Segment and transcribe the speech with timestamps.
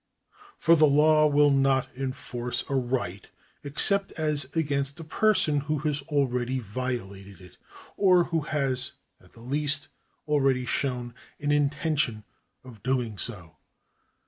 [0.57, 3.29] For the law will not enforce a right
[3.63, 7.59] except as against a person who has already violated it,
[7.97, 8.93] or who has
[9.23, 9.89] at the least
[10.27, 12.23] already shown an intention
[12.63, 13.57] of doing so.